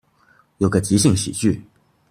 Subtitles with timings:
[0.57, 1.61] 有個即興喜劇